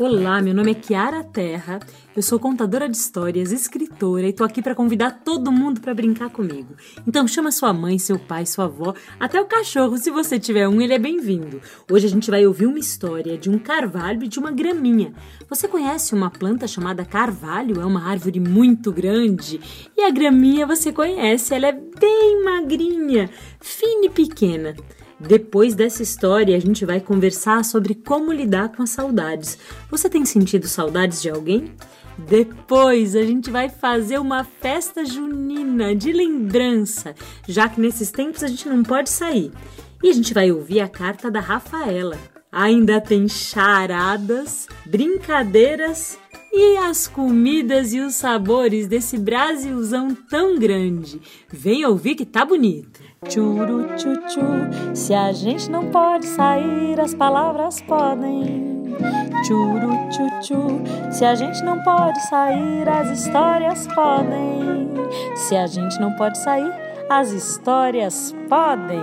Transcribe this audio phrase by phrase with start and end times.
[0.00, 1.80] Olá, meu nome é Kiara Terra,
[2.14, 6.30] eu sou contadora de histórias, escritora e tô aqui para convidar todo mundo para brincar
[6.30, 6.76] comigo.
[7.04, 10.80] Então chama sua mãe, seu pai, sua avó, até o cachorro, se você tiver um,
[10.80, 11.60] ele é bem-vindo.
[11.90, 15.12] Hoje a gente vai ouvir uma história de um carvalho e de uma graminha.
[15.50, 17.80] Você conhece uma planta chamada carvalho?
[17.80, 19.60] É uma árvore muito grande.
[19.96, 23.28] E a graminha você conhece, ela é bem magrinha,
[23.60, 24.76] fina e pequena.
[25.20, 29.58] Depois dessa história, a gente vai conversar sobre como lidar com as saudades.
[29.90, 31.72] Você tem sentido saudades de alguém?
[32.18, 37.14] Depois a gente vai fazer uma festa junina de lembrança,
[37.48, 39.52] já que nesses tempos a gente não pode sair.
[40.02, 42.18] E a gente vai ouvir a carta da Rafaela.
[42.50, 46.18] Ainda tem charadas, brincadeiras
[46.52, 51.20] e as comidas e os sabores desse Brasilzão tão grande.
[51.52, 53.07] Vem ouvir que tá bonito.
[53.26, 58.96] Churu tchu se a gente não pode sair, as palavras podem.
[59.44, 64.88] Churu tchu se a gente não pode sair, as histórias podem.
[65.34, 66.72] Se a gente não pode sair,
[67.10, 69.02] as histórias podem.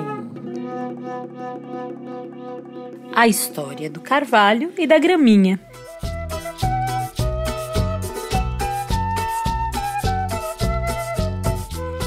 [3.13, 5.59] A história do carvalho e da graminha.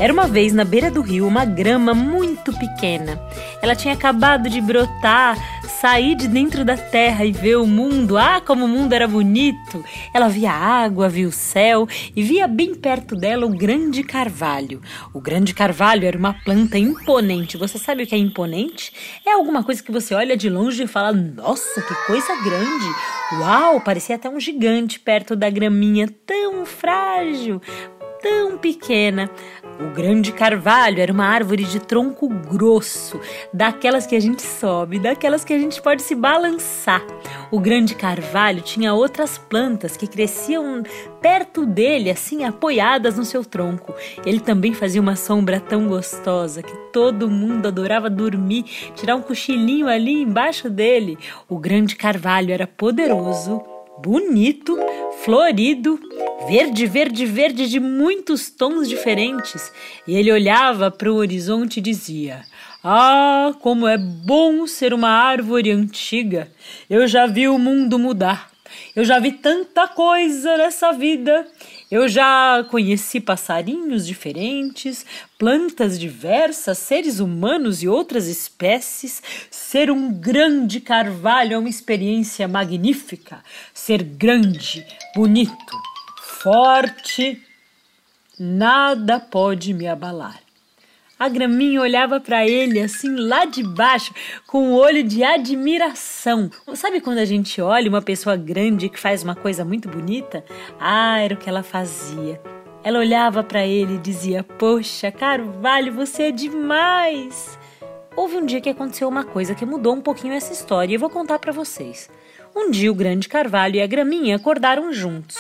[0.01, 3.21] Era uma vez na beira do rio uma grama muito pequena.
[3.61, 5.37] Ela tinha acabado de brotar,
[5.81, 8.17] sair de dentro da terra e ver o mundo.
[8.17, 9.85] Ah, como o mundo era bonito!
[10.15, 14.81] Ela via a água, via o céu e via bem perto dela o grande carvalho.
[15.13, 17.57] O grande carvalho era uma planta imponente.
[17.57, 18.93] Você sabe o que é imponente?
[19.27, 22.95] É alguma coisa que você olha de longe e fala: Nossa, que coisa grande!
[23.41, 27.61] Uau, parecia até um gigante perto da graminha tão frágil
[28.21, 29.31] tão pequena.
[29.81, 33.21] O grande carvalho era uma árvore de tronco grosso,
[33.55, 37.01] daquelas que a gente sobe, daquelas que a gente pode se balançar.
[37.49, 40.83] O grande carvalho tinha outras plantas que cresciam
[41.23, 43.95] perto dele, assim apoiadas no seu tronco.
[44.27, 48.65] Ele também fazia uma sombra tão gostosa que todo mundo adorava dormir,
[48.97, 51.17] tirar um cochilinho ali embaixo dele.
[51.49, 53.63] O grande carvalho era poderoso,
[54.03, 54.77] bonito,
[55.25, 56.01] florido
[56.47, 59.73] verde, verde, verde de muitos tons diferentes,
[60.07, 62.43] e ele olhava para o horizonte e dizia:
[62.83, 66.51] Ah, como é bom ser uma árvore antiga!
[66.89, 68.51] Eu já vi o mundo mudar.
[68.95, 71.47] Eu já vi tanta coisa nessa vida.
[71.91, 75.07] Eu já conheci passarinhos diferentes,
[75.39, 79.23] plantas diversas, seres humanos e outras espécies.
[79.51, 83.43] Ser um grande carvalho é uma experiência magnífica.
[83.73, 84.85] Ser grande,
[85.15, 85.88] bonito,
[86.43, 87.43] forte,
[88.39, 90.41] nada pode me abalar.
[91.19, 94.15] A graminha olhava para ele assim lá de baixo,
[94.47, 96.49] com um olho de admiração.
[96.75, 100.45] Sabe quando a gente olha uma pessoa grande que faz uma coisa muito bonita?
[100.79, 102.41] Ah, era o que ela fazia.
[102.85, 107.59] Ela olhava para ele e dizia: Poxa, Carvalho, você é demais!
[108.15, 111.01] Houve um dia que aconteceu uma coisa que mudou um pouquinho essa história e eu
[111.01, 112.09] vou contar para vocês.
[112.55, 115.37] Um dia o grande Carvalho e a Graminha acordaram juntos.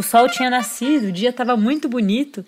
[0.00, 2.42] O sol tinha nascido, o dia estava muito bonito,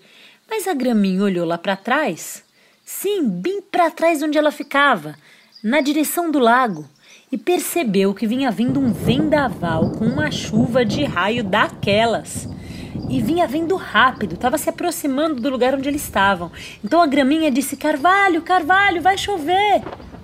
[0.49, 2.43] mas a graminha olhou lá para trás.
[2.83, 5.13] Sim, bem para trás onde ela ficava,
[5.63, 6.89] na direção do lago,
[7.31, 12.49] e percebeu que vinha vindo um vendaval com uma chuva de raio daquelas.
[13.07, 16.51] E vinha vindo rápido, estava se aproximando do lugar onde eles estavam.
[16.83, 19.83] Então a graminha disse: Carvalho, Carvalho, vai chover.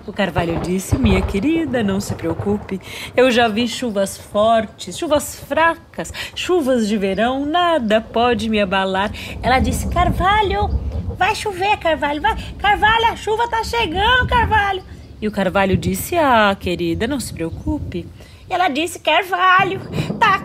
[0.09, 2.81] O Carvalho disse: Minha querida, não se preocupe.
[3.15, 9.11] Eu já vi chuvas fortes, chuvas fracas, chuvas de verão, nada pode me abalar.
[9.43, 10.67] Ela disse: Carvalho,
[11.15, 12.35] vai chover, Carvalho, vai.
[12.57, 14.81] Carvalho, a chuva tá chegando, Carvalho.
[15.21, 18.07] E o Carvalho disse: Ah, querida, não se preocupe.
[18.49, 19.79] E ela disse: Carvalho,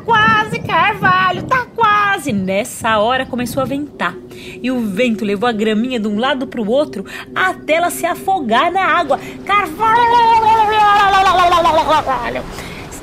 [0.04, 2.32] quase, Carvalho, tá quase.
[2.32, 4.14] Nessa hora começou a ventar.
[4.62, 7.04] E o vento levou a graminha de um lado para o outro
[7.34, 9.18] até ela se afogar na água.
[9.44, 10.02] Carvalho!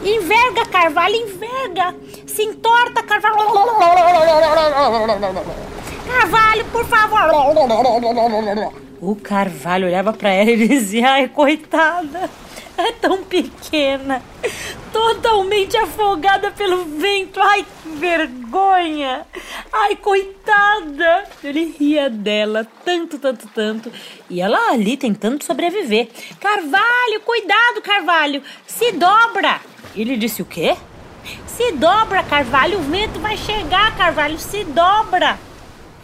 [0.04, 1.96] Enverga, Carvalho, enverga!
[2.26, 3.38] Se entorta, Carvalho!
[6.08, 7.20] Carvalho, por favor!
[9.02, 12.30] O Carvalho olhava para ela e dizia: Ai, coitada!
[12.78, 14.22] É tão pequena,
[14.92, 17.40] totalmente afogada pelo vento.
[17.42, 19.26] Ai, que vergonha!
[19.72, 21.26] Ai, coitada!
[21.44, 23.92] Ele ria dela tanto, tanto, tanto.
[24.30, 26.10] E ela ali tentando sobreviver.
[26.40, 28.42] Carvalho, cuidado, Carvalho!
[28.66, 29.60] Se dobra!
[29.96, 30.76] Ele disse o quê?
[31.46, 35.38] Se dobra, Carvalho, o vento vai chegar, Carvalho, se dobra!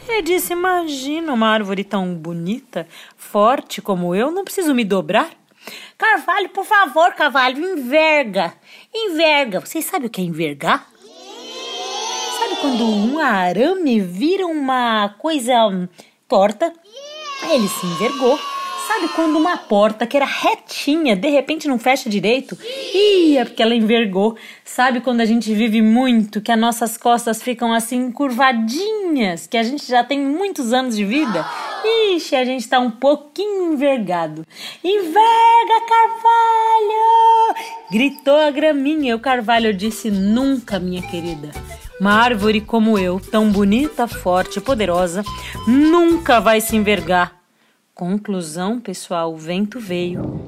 [0.07, 2.87] Ele disse: Imagina uma árvore tão bonita,
[3.17, 5.29] forte como eu, não preciso me dobrar.
[5.97, 8.53] Carvalho, por favor, Carvalho, enverga.
[8.93, 9.59] Enverga.
[9.59, 10.87] Vocês sabem o que é envergar?
[12.39, 15.53] Sabe quando um arame vira uma coisa
[16.27, 16.71] torta?
[17.49, 18.39] Ele se envergou.
[18.87, 22.57] Sabe quando uma porta que era retinha, de repente não fecha direito?
[22.93, 24.37] Ih, é porque ela envergou.
[24.63, 29.63] Sabe quando a gente vive muito, que as nossas costas ficam assim curvadinhas, que a
[29.63, 31.45] gente já tem muitos anos de vida?
[32.15, 34.45] Ixi, a gente tá um pouquinho envergado.
[34.83, 37.55] Enverga, Carvalho!
[37.91, 39.15] Gritou a graminha.
[39.15, 41.51] O Carvalho disse: Nunca, minha querida.
[41.99, 45.23] Uma árvore como eu, tão bonita, forte e poderosa,
[45.67, 47.35] nunca vai se envergar.
[47.95, 50.39] Conclusão, pessoal, o vento veio.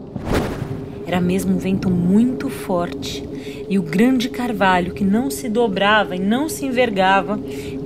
[1.08, 3.28] Era mesmo um vento muito forte,
[3.68, 7.40] e o grande carvalho, que não se dobrava e não se envergava,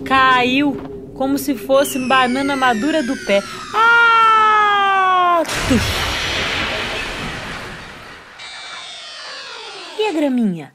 [0.03, 3.41] caiu como se fosse banana madura do pé.
[3.75, 5.43] Ah!
[9.99, 10.73] E a graminha?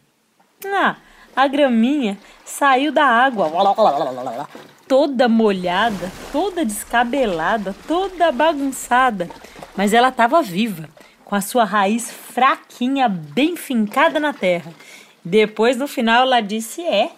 [0.67, 0.97] Ah,
[1.35, 3.49] a graminha saiu da água
[4.89, 9.29] toda molhada, toda descabelada, toda bagunçada,
[9.77, 10.89] mas ela estava viva,
[11.25, 14.73] com a sua raiz fraquinha bem fincada na terra.
[15.23, 17.11] Depois, no final, ela disse: É,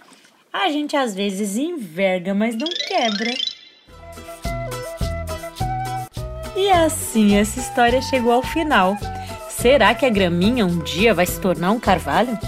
[0.52, 3.32] a gente às vezes enverga, mas não quebra.
[6.56, 8.96] E assim essa história chegou ao final.
[9.48, 12.38] Será que a graminha um dia vai se tornar um carvalho?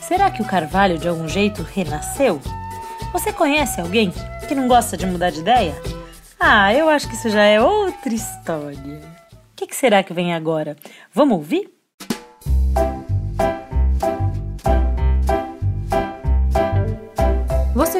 [0.00, 2.40] Será que o carvalho de algum jeito renasceu?
[3.12, 4.12] Você conhece alguém
[4.46, 5.74] que não gosta de mudar de ideia?
[6.38, 9.00] Ah, eu acho que isso já é outra história.
[9.32, 10.76] O que, que será que vem agora?
[11.12, 11.79] Vamos ouvir?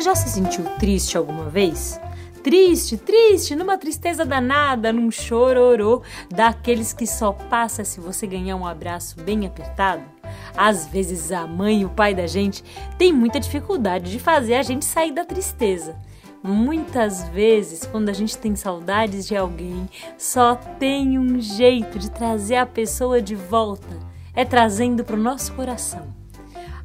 [0.01, 2.01] Você já se sentiu triste alguma vez?
[2.43, 6.01] Triste, triste, numa tristeza danada, num chororô,
[6.31, 10.03] daqueles que só passa se você ganhar um abraço bem apertado?
[10.57, 12.65] Às vezes a mãe e o pai da gente
[12.97, 15.95] têm muita dificuldade de fazer a gente sair da tristeza.
[16.43, 19.87] Muitas vezes, quando a gente tem saudades de alguém,
[20.17, 23.99] só tem um jeito de trazer a pessoa de volta:
[24.35, 26.20] é trazendo para o nosso coração.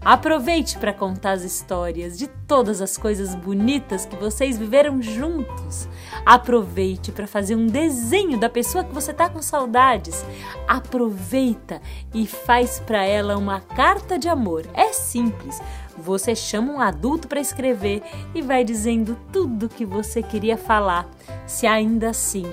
[0.06, 5.90] Aproveite para contar as histórias de todas as coisas bonitas que vocês viveram juntos.
[6.24, 10.24] Aproveite para fazer um desenho da pessoa que você está com saudades.
[10.68, 11.82] Aproveita
[12.14, 14.68] e faz para ela uma carta de amor.
[14.76, 15.60] É simples.
[15.98, 18.04] Você chama um adulto para escrever
[18.36, 21.10] e vai dizendo tudo o que você queria falar.
[21.48, 22.46] Se ainda assim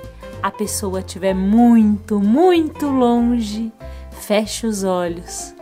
[0.42, 3.70] a pessoa estiver muito, muito longe,
[4.10, 5.54] feche os olhos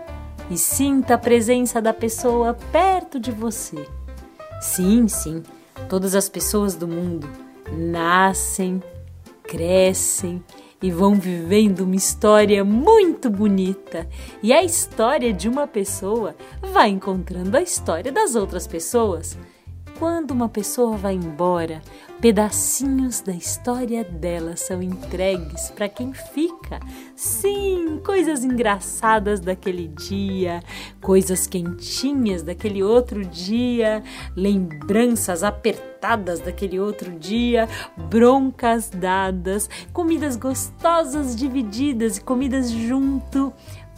[0.50, 3.86] e sinta a presença da pessoa perto de você.
[4.60, 5.42] Sim, sim,
[5.88, 7.28] todas as pessoas do mundo
[7.72, 8.82] nascem,
[9.44, 10.42] crescem
[10.82, 14.08] e vão vivendo uma história muito bonita.
[14.42, 19.38] E a história de uma pessoa vai encontrando a história das outras pessoas.
[19.98, 21.82] Quando uma pessoa vai embora,
[22.20, 26.78] pedacinhos da história dela são entregues para quem fica.
[27.16, 30.62] Sim, coisas engraçadas daquele dia,
[31.00, 34.02] coisas quentinhas daquele outro dia,
[34.36, 43.52] lembranças apertadas daquele outro dia, broncas dadas, comidas gostosas divididas e comidas junto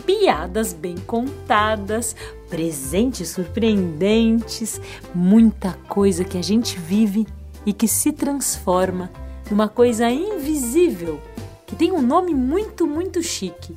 [0.06, 2.16] piadas bem contadas,
[2.48, 4.80] presentes surpreendentes,
[5.14, 7.24] muita coisa que a gente vive
[7.64, 9.10] e que se transforma
[9.50, 11.20] numa coisa invisível,
[11.66, 13.74] que tem um nome muito, muito chique,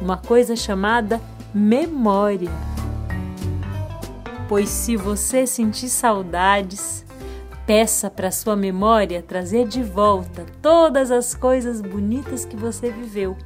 [0.00, 1.20] uma coisa chamada
[1.54, 2.50] memória.
[4.48, 7.04] Pois se você sentir saudades,
[7.66, 13.36] peça para sua memória trazer de volta todas as coisas bonitas que você viveu.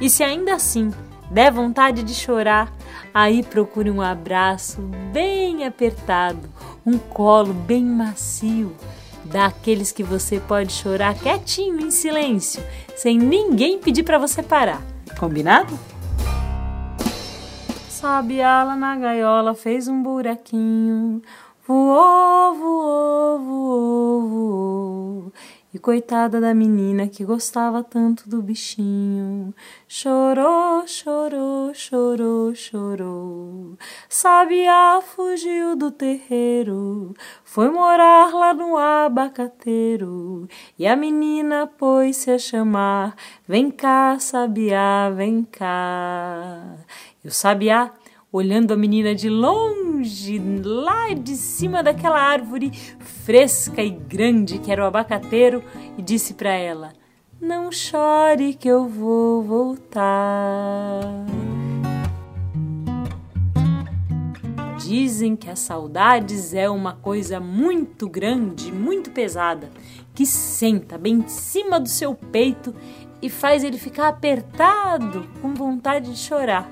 [0.00, 0.90] E se ainda assim
[1.30, 2.72] der vontade de chorar,
[3.14, 6.48] aí procure um abraço bem apertado,
[6.84, 8.74] um colo bem macio,
[9.30, 12.62] daqueles que você pode chorar quietinho, em silêncio,
[12.96, 14.82] sem ninguém pedir para você parar.
[15.18, 15.78] Combinado?
[17.88, 21.22] Sobe ala na gaiola, fez um buraquinho,
[21.66, 25.32] voou, voou, voou, voou.
[25.72, 29.54] E coitada da menina que gostava tanto do bichinho,
[29.86, 33.78] chorou, chorou, chorou, chorou.
[34.08, 40.48] Sabiá fugiu do terreiro, foi morar lá no abacateiro.
[40.76, 43.14] E a menina pôs-se a chamar:
[43.46, 46.78] Vem cá, Sabiá, vem cá.
[47.24, 47.92] E o Sabiá
[48.32, 54.84] olhando a menina de longe, lá de cima daquela árvore fresca e grande que era
[54.84, 55.62] o abacateiro,
[55.98, 56.92] e disse para ela:
[57.40, 61.00] Não chore que eu vou voltar.
[64.78, 69.70] Dizem que as saudades é uma coisa muito grande, muito pesada,
[70.14, 72.74] que senta bem em cima do seu peito
[73.22, 76.68] e faz ele ficar apertado, com vontade de chorar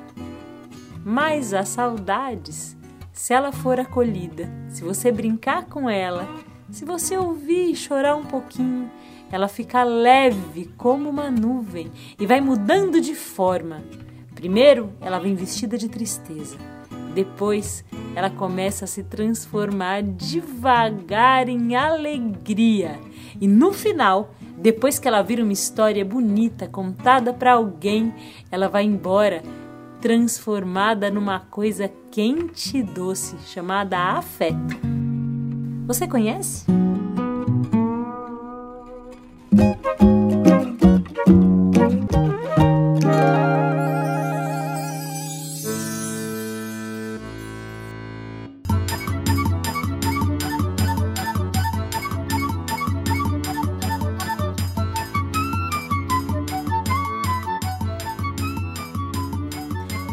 [1.08, 2.76] mas as saudades,
[3.14, 6.28] se ela for acolhida, se você brincar com ela,
[6.70, 8.90] se você ouvir e chorar um pouquinho,
[9.32, 13.82] ela fica leve como uma nuvem e vai mudando de forma.
[14.34, 16.58] Primeiro, ela vem vestida de tristeza.
[17.14, 23.00] Depois, ela começa a se transformar devagar em alegria.
[23.40, 28.12] E no final, depois que ela vira uma história bonita contada para alguém,
[28.50, 29.42] ela vai embora
[30.00, 34.76] transformada numa coisa quente e doce chamada afeto.
[35.86, 36.66] Você conhece?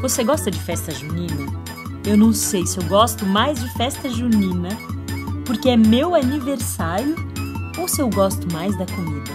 [0.06, 1.52] Você gosta de festa junina?
[2.06, 4.70] Eu não sei se eu gosto mais de festa junina
[5.48, 7.16] porque é meu aniversário
[7.80, 9.32] ou se eu gosto mais da comida.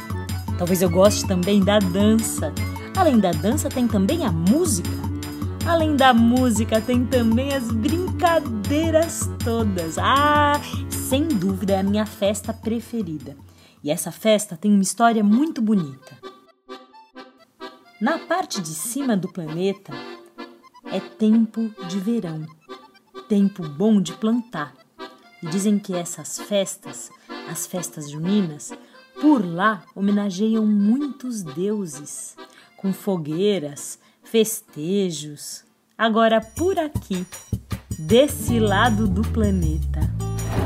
[0.56, 2.54] Talvez eu goste também da dança.
[2.96, 4.88] Além da dança, tem também a música.
[5.66, 9.98] Além da música, tem também as brincadeiras todas.
[9.98, 13.36] Ah, sem dúvida é a minha festa preferida.
[13.82, 16.16] E essa festa tem uma história muito bonita.
[18.00, 20.09] Na parte de cima do planeta
[20.92, 22.44] é tempo de verão,
[23.28, 24.75] tempo bom de plantar.
[25.42, 27.11] E dizem que essas festas,
[27.49, 28.73] as festas juninas,
[29.20, 32.37] por lá homenageiam muitos deuses,
[32.76, 35.64] com fogueiras, festejos.
[35.97, 37.26] Agora por aqui,
[37.99, 40.00] desse lado do planeta,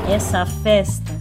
[0.08, 1.12] essa festa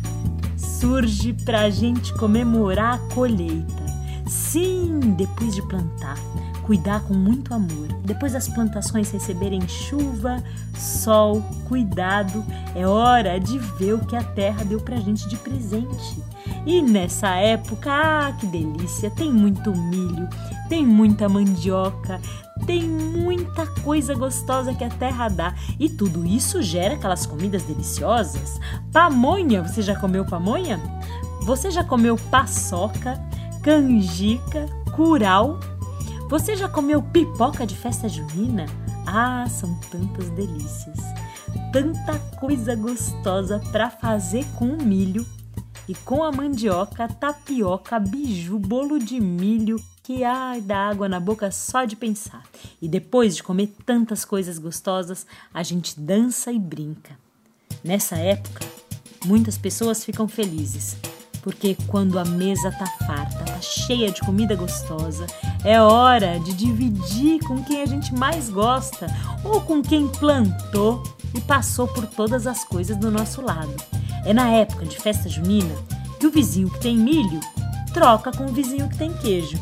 [0.55, 3.83] surge para a gente comemorar a colheita.
[4.27, 6.17] Sim, depois de plantar,
[6.63, 7.87] cuidar com muito amor.
[8.03, 10.43] Depois das plantações receberem chuva,
[10.75, 12.43] sol, cuidado,
[12.75, 16.23] é hora de ver o que a terra deu pra gente de presente.
[16.65, 19.11] E nessa época, ah, que delícia!
[19.11, 20.27] Tem muito milho,
[20.69, 22.21] tem muita mandioca,
[22.65, 25.53] tem muita coisa gostosa que a terra dá.
[25.79, 28.59] E tudo isso gera aquelas comidas deliciosas.
[28.91, 30.79] Pamonha, você já comeu pamonha?
[31.41, 33.19] Você já comeu paçoca,
[33.61, 34.65] canjica,
[34.95, 35.59] curau
[36.33, 38.65] você já comeu pipoca de festa junina?
[39.05, 40.97] Ah, são tantas delícias.
[41.71, 45.23] Tanta coisa gostosa para fazer com o milho
[45.87, 51.51] e com a mandioca, tapioca, biju, bolo de milho, que ai, dá água na boca
[51.51, 52.41] só de pensar.
[52.81, 57.15] E depois de comer tantas coisas gostosas, a gente dança e brinca.
[57.83, 58.65] Nessa época,
[59.23, 60.97] muitas pessoas ficam felizes
[61.43, 65.27] porque quando a mesa tá farta, tá cheia de comida gostosa,
[65.63, 69.07] é hora de dividir com quem a gente mais gosta
[69.43, 71.03] ou com quem plantou
[71.35, 73.73] e passou por todas as coisas do nosso lado.
[74.25, 75.75] É na época de festa junina
[76.17, 77.41] que o vizinho que tem milho
[77.93, 79.57] troca com o vizinho que tem queijo,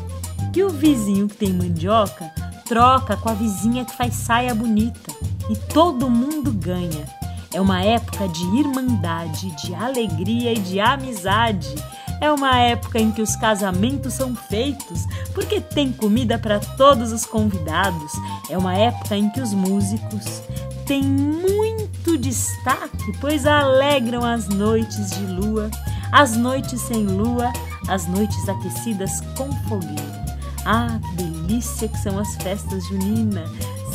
[0.52, 2.32] que o vizinho que tem mandioca
[2.64, 5.12] troca com a vizinha que faz saia bonita
[5.50, 7.21] e todo mundo ganha.
[7.52, 11.74] É uma época de irmandade, de alegria e de amizade.
[12.20, 15.04] É uma época em que os casamentos são feitos
[15.34, 18.12] porque tem comida para todos os convidados.
[18.48, 20.42] É uma época em que os músicos
[20.86, 25.70] têm muito destaque, pois alegram as noites de lua,
[26.10, 27.52] as noites sem lua,
[27.88, 30.22] as noites aquecidas com fogueira.
[30.64, 33.50] Ah, que delícia que são as festas juninas!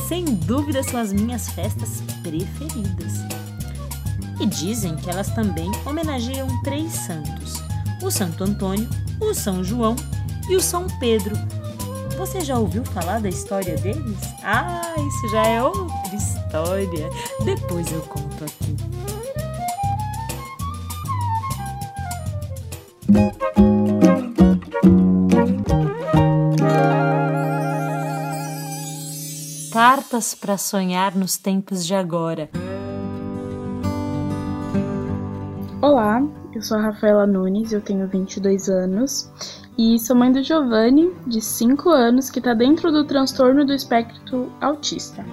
[0.07, 3.46] Sem dúvida são as minhas festas preferidas
[4.39, 7.55] e dizem que elas também homenageiam três santos:
[8.01, 8.89] o Santo Antônio,
[9.19, 9.95] o São João
[10.49, 11.35] e o São Pedro.
[12.17, 14.17] Você já ouviu falar da história deles?
[14.43, 17.09] Ah, isso já é outra história.
[17.45, 18.75] Depois eu conto aqui.
[29.71, 32.49] Cartas para sonhar nos tempos de agora.
[35.97, 36.21] Olá,
[36.53, 39.33] eu sou a Rafaela Nunes, eu tenho 22 anos
[39.75, 44.51] e sou mãe do Giovanni, de 5 anos, que está dentro do transtorno do espectro
[44.61, 45.25] autista.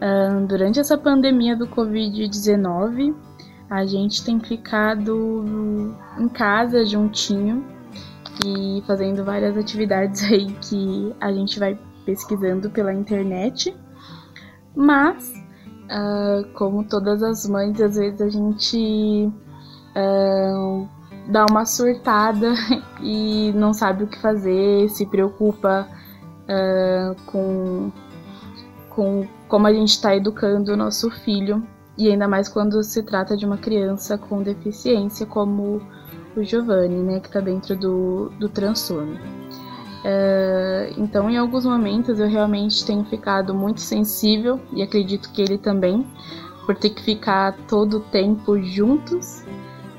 [0.00, 3.14] Uh, durante essa pandemia do Covid-19,
[3.68, 7.62] a gente tem ficado em casa juntinho
[8.46, 13.76] e fazendo várias atividades aí que a gente vai pesquisando pela internet.
[14.74, 19.30] Mas, uh, como todas as mães, às vezes a gente
[21.28, 22.54] dá uma surtada
[23.02, 25.88] e não sabe o que fazer, se preocupa
[27.26, 27.90] com,
[28.90, 33.36] com como a gente está educando o nosso filho, e ainda mais quando se trata
[33.36, 35.80] de uma criança com deficiência, como
[36.36, 39.18] o Giovanni, né, que está dentro do, do transtorno.
[40.96, 46.06] Então, em alguns momentos, eu realmente tenho ficado muito sensível, e acredito que ele também,
[46.64, 49.45] por ter que ficar todo o tempo juntos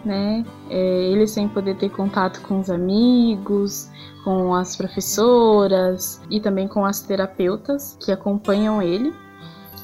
[0.07, 0.45] né?
[0.69, 3.89] É, ele sem poder ter contato com os amigos,
[4.23, 9.13] com as professoras e também com as terapeutas que acompanham ele.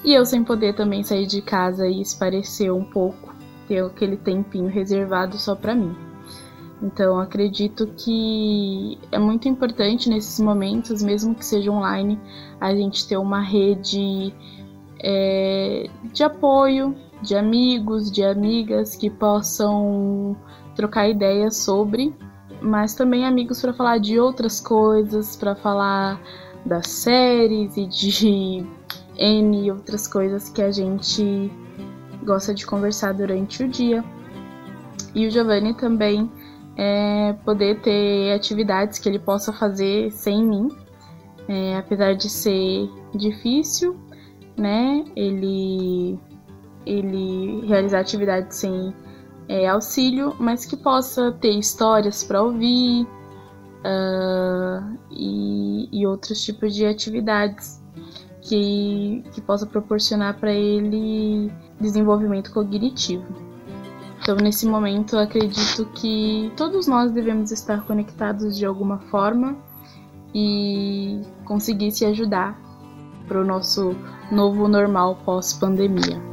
[0.04, 3.34] E eu sem poder também sair de casa e esparecer um pouco,
[3.68, 5.96] ter aquele tempinho reservado só para mim.
[6.82, 12.20] Então acredito que é muito importante nesses momentos, mesmo que seja online,
[12.60, 14.34] a gente ter uma rede
[15.00, 20.36] é, de apoio, de amigos, de amigas que possam
[20.76, 22.14] trocar ideias sobre,
[22.62, 26.22] mas também amigos para falar de outras coisas, para falar
[26.66, 28.66] das séries e de
[29.18, 31.52] N outras coisas que a gente
[32.24, 34.04] gosta de conversar durante o dia.
[35.14, 36.30] E o Giovanni também
[36.76, 40.70] é, poder ter atividades que ele possa fazer sem mim,
[41.48, 43.96] é, apesar de ser difícil,
[44.58, 45.04] né?
[45.16, 46.20] Ele
[46.86, 48.94] ele realizar atividades sem
[49.48, 53.08] é, auxílio, mas que possa ter histórias para ouvir
[53.84, 57.82] uh, e, e, outros tipos de atividades
[58.42, 63.26] que, que possa proporcionar para ele desenvolvimento cognitivo.
[64.22, 69.58] Então, nesse momento, acredito que todos nós devemos estar conectados de alguma forma
[70.34, 72.58] e conseguir se ajudar
[73.28, 73.96] para o nosso
[74.32, 76.33] novo normal pós-pandemia.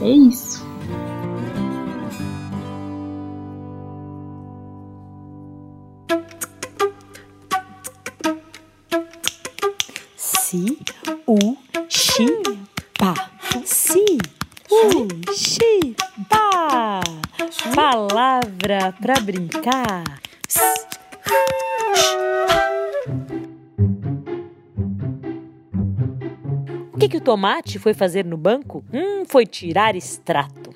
[0.00, 0.67] É isso.
[27.28, 28.82] Tomate foi fazer no banco?
[28.90, 30.74] Hum, foi tirar extrato.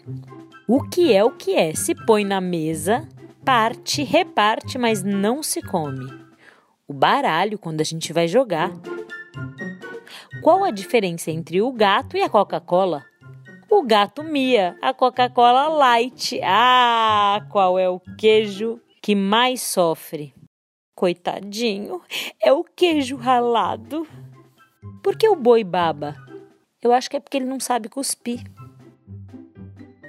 [0.69, 1.75] O que é o que é?
[1.75, 3.09] Se põe na mesa,
[3.43, 6.13] parte, reparte, mas não se come.
[6.87, 8.71] O baralho quando a gente vai jogar.
[10.43, 13.03] Qual a diferença entre o gato e a Coca-Cola?
[13.71, 16.39] O gato Mia, a Coca-Cola Light.
[16.45, 20.35] Ah, qual é o queijo que mais sofre?
[20.95, 22.03] Coitadinho,
[22.43, 24.07] é o queijo ralado.
[25.03, 26.15] Por que o boi baba?
[26.83, 28.43] Eu acho que é porque ele não sabe cuspir.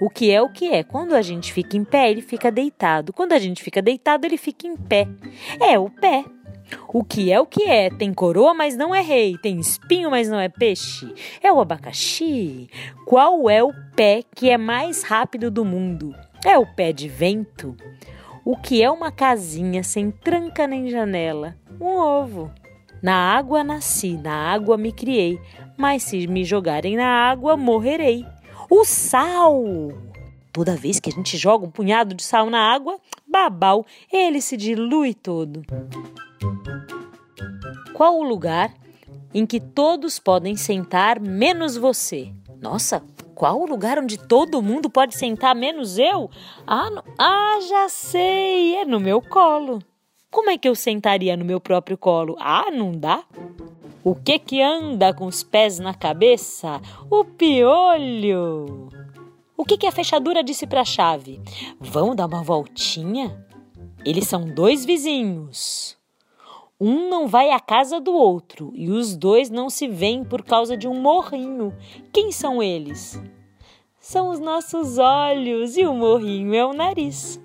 [0.01, 0.83] O que é o que é?
[0.83, 3.13] Quando a gente fica em pé, ele fica deitado.
[3.13, 5.07] Quando a gente fica deitado, ele fica em pé.
[5.61, 6.25] É o pé.
[6.87, 7.89] O que é o que é?
[7.89, 9.37] Tem coroa, mas não é rei.
[9.37, 11.13] Tem espinho, mas não é peixe.
[11.41, 12.69] É o abacaxi.
[13.05, 16.15] Qual é o pé que é mais rápido do mundo?
[16.43, 17.77] É o pé de vento.
[18.43, 21.55] O que é uma casinha sem tranca nem janela?
[21.79, 22.51] Um ovo.
[23.03, 25.37] Na água nasci, na água me criei,
[25.75, 28.25] mas se me jogarem na água, morrerei.
[28.69, 29.61] O sal!
[30.53, 34.55] Toda vez que a gente joga um punhado de sal na água, babau, ele se
[34.55, 35.63] dilui todo.
[37.93, 38.73] Qual o lugar
[39.33, 42.31] em que todos podem sentar menos você?
[42.61, 43.03] Nossa,
[43.35, 46.29] qual o lugar onde todo mundo pode sentar menos eu?
[46.65, 49.79] Ah, ah, já sei, é no meu colo.
[50.33, 52.35] Como é que eu sentaria no meu próprio colo?
[52.39, 53.23] Ah, não dá?
[54.03, 56.81] O que que anda com os pés na cabeça?
[57.07, 58.89] O piolho.
[59.55, 61.39] O que que a fechadura disse para a chave?
[61.79, 63.45] Vão dar uma voltinha?
[64.03, 65.95] Eles são dois vizinhos.
[66.81, 70.75] Um não vai à casa do outro e os dois não se veem por causa
[70.75, 71.71] de um morrinho.
[72.11, 73.21] Quem são eles?
[73.99, 77.39] São os nossos olhos e o morrinho é o nariz.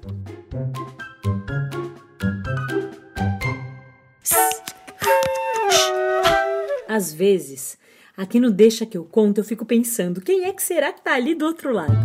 [6.99, 7.79] Às vezes,
[8.17, 11.15] Aqui no Deixa que eu conto, eu fico pensando, quem é que será que tá
[11.15, 11.97] ali do outro lado?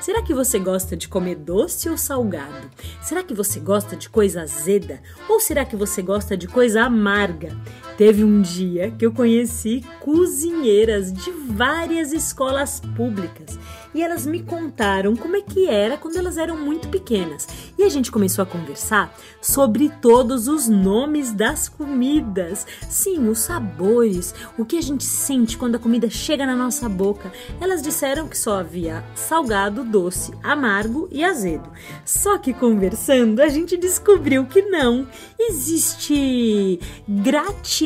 [0.00, 2.70] Será que você gosta de comer doce ou salgado?
[3.02, 5.02] Será que você gosta de coisa azeda?
[5.28, 7.60] Ou será que você gosta de coisa amarga?
[7.96, 13.58] Teve um dia que eu conheci cozinheiras de várias escolas públicas
[13.96, 17.48] e elas me contaram como é que era quando elas eram muito pequenas.
[17.78, 22.66] E a gente começou a conversar sobre todos os nomes das comidas.
[22.90, 27.32] Sim, os sabores, o que a gente sente quando a comida chega na nossa boca.
[27.58, 31.70] Elas disseram que só havia salgado, doce, amargo e azedo.
[32.04, 35.08] Só que conversando, a gente descobriu que não.
[35.38, 36.78] Existe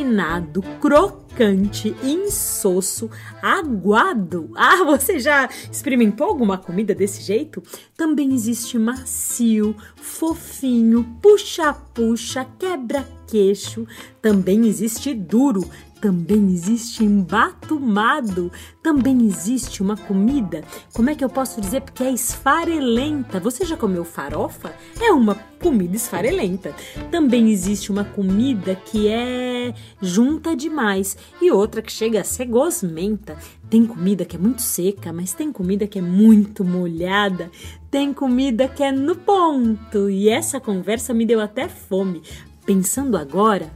[0.01, 3.11] gratinado, crocante, insosso,
[3.43, 4.51] aguado.
[4.57, 7.63] Ah, você já experimentou alguma comida desse jeito?
[7.97, 13.87] Também existe macio, fofinho, puxa-puxa, quebra-queixo.
[14.23, 15.69] Também existe duro,
[16.01, 18.51] também existe embatumado,
[18.83, 21.83] também existe uma comida, como é que eu posso dizer?
[21.83, 23.39] Porque é esfarelenta.
[23.41, 24.73] Você já comeu farofa?
[25.01, 26.75] É uma comida esfarelenta.
[27.11, 33.37] Também existe uma comida que é junta demais e outra que chega a ser gosmenta.
[33.69, 37.51] Tem comida que é muito seca, mas tem comida que é muito molhada.
[37.91, 40.09] Tem comida que é no ponto.
[40.09, 42.23] E essa conversa me deu até fome.
[42.65, 43.71] Pensando agora,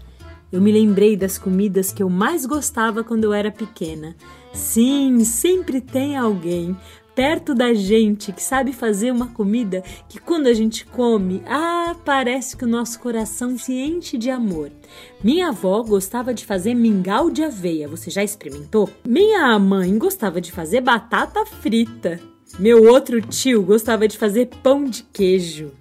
[0.55, 4.15] eu me lembrei das comidas que eu mais gostava quando eu era pequena.
[4.53, 6.77] Sim, sempre tem alguém
[7.13, 12.57] perto da gente que sabe fazer uma comida que quando a gente come, ah, parece
[12.57, 14.71] que o nosso coração se enche de amor.
[15.25, 18.89] Minha avó gostava de fazer mingau de aveia, você já experimentou?
[19.05, 22.21] Minha mãe gostava de fazer batata frita.
[22.61, 25.73] Meu outro tio gostava de fazer pão de queijo.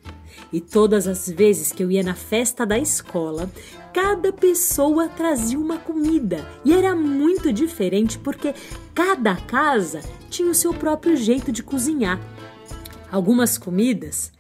[0.52, 3.50] E todas as vezes que eu ia na festa da escola,
[3.94, 8.56] cada pessoa trazia uma comida e era muito diferente porque
[8.94, 12.20] cada casa tinha o seu próprio jeito de cozinhar.
[13.12, 14.32] Algumas comidas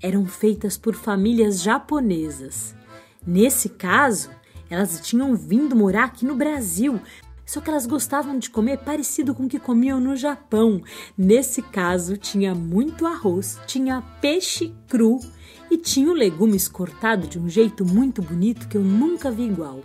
[0.00, 2.74] eram feitas por famílias japonesas.
[3.26, 4.30] Nesse caso,
[4.70, 7.00] elas tinham vindo morar aqui no Brasil,
[7.44, 10.80] só que elas gostavam de comer parecido com o que comiam no Japão.
[11.18, 15.18] Nesse caso, tinha muito arroz, tinha peixe cru
[15.70, 19.80] e tinha o legumes cortado de um jeito muito bonito que eu nunca vi igual.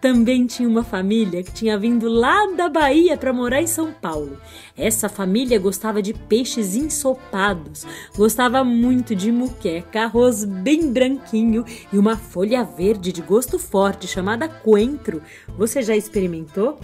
[0.00, 4.38] Também tinha uma família que tinha vindo lá da Bahia para morar em São Paulo.
[4.74, 12.16] Essa família gostava de peixes ensopados, gostava muito de muqueca, arroz bem branquinho e uma
[12.16, 15.20] folha verde de gosto forte chamada coentro.
[15.58, 16.78] Você já experimentou?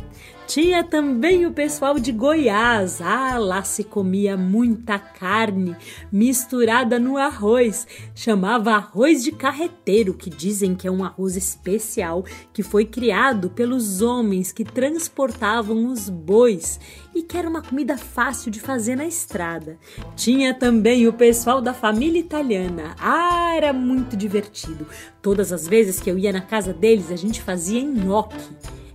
[0.47, 3.01] Tinha também o pessoal de Goiás.
[3.01, 5.75] Ah, lá se comia muita carne
[6.11, 7.85] misturada no arroz.
[8.15, 14.01] Chamava arroz de carreteiro, que dizem que é um arroz especial que foi criado pelos
[14.01, 16.79] homens que transportavam os bois
[17.13, 19.77] e que era uma comida fácil de fazer na estrada.
[20.15, 22.95] Tinha também o pessoal da família italiana.
[23.01, 24.87] Ah, era muito divertido.
[25.21, 28.37] Todas as vezes que eu ia na casa deles, a gente fazia nhoque.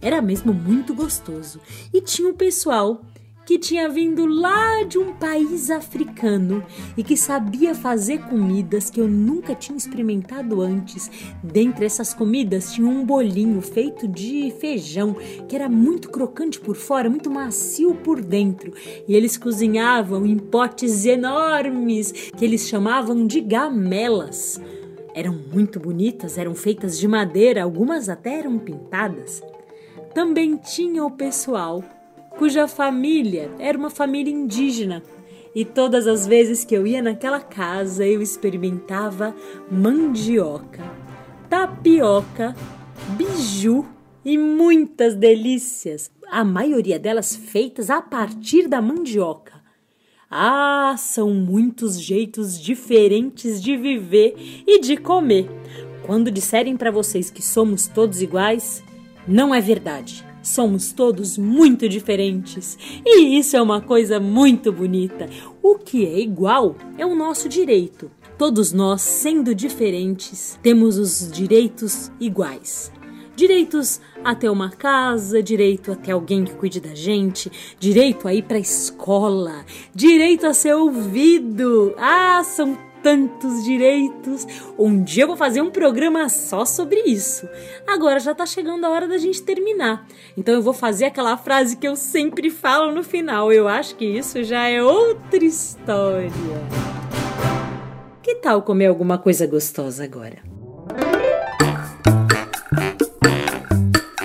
[0.01, 1.59] Era mesmo muito gostoso.
[1.93, 3.01] E tinha o pessoal
[3.45, 6.63] que tinha vindo lá de um país africano
[6.95, 11.09] e que sabia fazer comidas que eu nunca tinha experimentado antes.
[11.43, 15.15] Dentre essas comidas tinha um bolinho feito de feijão
[15.47, 18.73] que era muito crocante por fora, muito macio por dentro.
[19.07, 24.61] E eles cozinhavam em potes enormes que eles chamavam de gamelas.
[25.13, 29.43] Eram muito bonitas, eram feitas de madeira, algumas até eram pintadas
[30.13, 31.84] também tinha o pessoal
[32.38, 35.04] cuja família era uma família indígena.
[35.54, 39.36] E todas as vezes que eu ia naquela casa, eu experimentava
[39.69, 40.84] mandioca,
[41.50, 42.56] tapioca,
[43.17, 43.86] biju
[44.24, 49.60] e muitas delícias, a maioria delas feitas a partir da mandioca.
[50.30, 55.50] Ah, são muitos jeitos diferentes de viver e de comer.
[56.06, 58.82] Quando disserem para vocês que somos todos iguais,
[59.27, 60.25] não é verdade.
[60.41, 65.29] Somos todos muito diferentes e isso é uma coisa muito bonita.
[65.62, 68.10] O que é igual é o nosso direito.
[68.38, 72.91] Todos nós, sendo diferentes, temos os direitos iguais.
[73.36, 78.34] Direitos a ter uma casa, direito a ter alguém que cuide da gente, direito a
[78.34, 81.93] ir para a escola, direito a ser ouvido.
[81.97, 84.47] Ah, são tantos direitos.
[84.77, 87.47] Um dia eu vou fazer um programa só sobre isso.
[87.87, 90.07] Agora já tá chegando a hora da gente terminar.
[90.37, 93.51] Então eu vou fazer aquela frase que eu sempre falo no final.
[93.51, 96.31] Eu acho que isso já é outra história.
[98.21, 100.37] Que tal comer alguma coisa gostosa agora?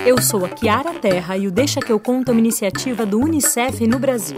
[0.05, 3.19] Eu sou a Kiara Terra e o Deixa que eu conto é uma iniciativa do
[3.19, 4.37] UNICEF no Brasil.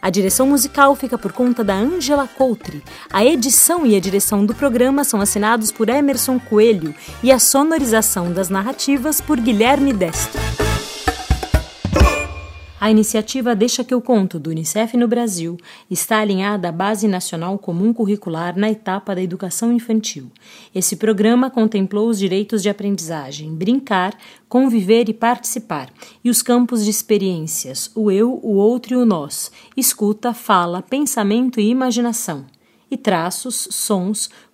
[0.00, 2.82] A direção musical fica por conta da Angela Coutre.
[3.12, 8.32] A edição e a direção do programa são assinados por Emerson Coelho e a sonorização
[8.32, 10.67] das narrativas por Guilherme Destro.
[12.80, 15.56] A iniciativa Deixa que eu conto do Unicef no Brasil
[15.90, 20.30] está alinhada à Base Nacional Comum Curricular na etapa da educação infantil.
[20.72, 24.16] Esse programa contemplou os direitos de aprendizagem, brincar,
[24.48, 25.90] conviver e participar,
[26.22, 31.58] e os campos de experiências, o eu, o outro e o nós, escuta, fala, pensamento
[31.58, 32.46] e imaginação,
[32.88, 34.30] e traços, sons,